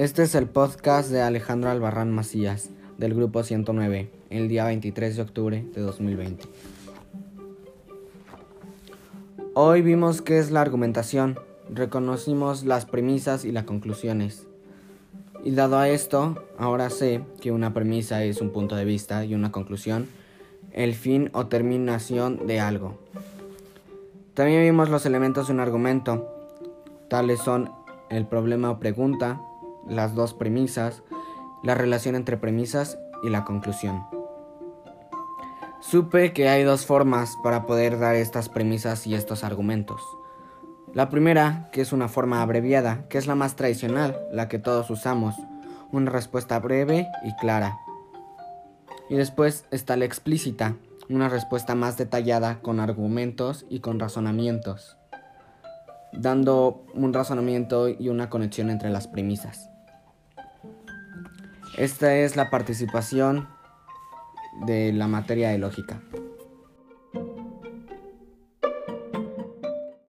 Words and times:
Este 0.00 0.22
es 0.22 0.34
el 0.34 0.46
podcast 0.46 1.10
de 1.10 1.20
Alejandro 1.20 1.68
Albarrán 1.68 2.10
Macías, 2.10 2.70
del 2.96 3.12
Grupo 3.12 3.42
109, 3.42 4.10
el 4.30 4.48
día 4.48 4.64
23 4.64 5.16
de 5.16 5.20
octubre 5.20 5.66
de 5.74 5.80
2020. 5.82 6.42
Hoy 9.52 9.82
vimos 9.82 10.22
qué 10.22 10.38
es 10.38 10.50
la 10.52 10.62
argumentación, 10.62 11.38
reconocimos 11.68 12.64
las 12.64 12.86
premisas 12.86 13.44
y 13.44 13.52
las 13.52 13.64
conclusiones. 13.64 14.46
Y 15.44 15.50
dado 15.50 15.76
a 15.76 15.90
esto, 15.90 16.46
ahora 16.56 16.88
sé 16.88 17.20
que 17.42 17.52
una 17.52 17.74
premisa 17.74 18.24
es 18.24 18.40
un 18.40 18.52
punto 18.52 18.76
de 18.76 18.86
vista 18.86 19.26
y 19.26 19.34
una 19.34 19.52
conclusión, 19.52 20.08
el 20.72 20.94
fin 20.94 21.28
o 21.34 21.48
terminación 21.48 22.46
de 22.46 22.58
algo. 22.58 22.98
También 24.32 24.62
vimos 24.62 24.88
los 24.88 25.04
elementos 25.04 25.48
de 25.48 25.52
un 25.52 25.60
argumento, 25.60 26.26
tales 27.10 27.40
son 27.40 27.70
el 28.08 28.26
problema 28.26 28.70
o 28.70 28.80
pregunta, 28.80 29.42
las 29.90 30.14
dos 30.14 30.32
premisas, 30.32 31.02
la 31.62 31.74
relación 31.74 32.14
entre 32.14 32.36
premisas 32.36 32.98
y 33.22 33.28
la 33.28 33.44
conclusión. 33.44 34.02
Supe 35.80 36.32
que 36.32 36.48
hay 36.48 36.62
dos 36.62 36.86
formas 36.86 37.36
para 37.42 37.66
poder 37.66 37.98
dar 37.98 38.14
estas 38.14 38.48
premisas 38.48 39.06
y 39.06 39.14
estos 39.14 39.44
argumentos. 39.44 40.02
La 40.92 41.08
primera, 41.08 41.68
que 41.72 41.80
es 41.80 41.92
una 41.92 42.08
forma 42.08 42.42
abreviada, 42.42 43.06
que 43.08 43.18
es 43.18 43.26
la 43.26 43.34
más 43.34 43.56
tradicional, 43.56 44.18
la 44.32 44.48
que 44.48 44.58
todos 44.58 44.90
usamos, 44.90 45.34
una 45.92 46.10
respuesta 46.10 46.58
breve 46.58 47.08
y 47.24 47.34
clara. 47.36 47.78
Y 49.08 49.14
después 49.16 49.64
está 49.70 49.96
la 49.96 50.04
explícita, 50.04 50.76
una 51.08 51.28
respuesta 51.28 51.74
más 51.74 51.96
detallada 51.96 52.60
con 52.60 52.78
argumentos 52.78 53.66
y 53.68 53.80
con 53.80 53.98
razonamientos, 53.98 54.96
dando 56.12 56.84
un 56.94 57.12
razonamiento 57.12 57.88
y 57.88 58.08
una 58.08 58.28
conexión 58.28 58.70
entre 58.70 58.90
las 58.90 59.08
premisas. 59.08 59.70
Esta 61.76 62.14
es 62.16 62.36
la 62.36 62.50
participación 62.50 63.48
de 64.66 64.92
la 64.92 65.06
materia 65.06 65.50
de 65.50 65.58
lógica. 65.58 66.02